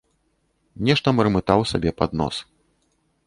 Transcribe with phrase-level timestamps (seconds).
[0.87, 2.35] Нешта мармытаў сабе пад нос.